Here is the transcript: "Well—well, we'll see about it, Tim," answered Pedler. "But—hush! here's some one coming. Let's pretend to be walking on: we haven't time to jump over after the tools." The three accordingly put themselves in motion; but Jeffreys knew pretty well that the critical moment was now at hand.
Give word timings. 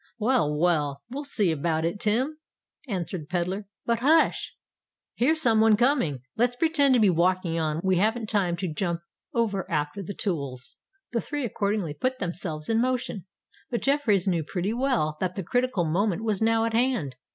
"Well—well, 0.17 1.03
we'll 1.11 1.25
see 1.25 1.51
about 1.51 1.85
it, 1.85 1.99
Tim," 1.99 2.39
answered 2.87 3.29
Pedler. 3.29 3.67
"But—hush! 3.85 4.55
here's 5.13 5.39
some 5.43 5.61
one 5.61 5.77
coming. 5.77 6.23
Let's 6.35 6.55
pretend 6.55 6.95
to 6.95 6.99
be 6.99 7.11
walking 7.11 7.59
on: 7.59 7.81
we 7.83 7.97
haven't 7.97 8.27
time 8.27 8.55
to 8.55 8.73
jump 8.73 9.01
over 9.31 9.63
after 9.69 10.01
the 10.01 10.15
tools." 10.15 10.75
The 11.11 11.21
three 11.21 11.45
accordingly 11.45 11.93
put 11.93 12.17
themselves 12.17 12.67
in 12.67 12.81
motion; 12.81 13.27
but 13.69 13.83
Jeffreys 13.83 14.27
knew 14.27 14.43
pretty 14.43 14.73
well 14.73 15.17
that 15.19 15.35
the 15.35 15.43
critical 15.43 15.85
moment 15.85 16.23
was 16.23 16.41
now 16.41 16.65
at 16.65 16.73
hand. 16.73 17.13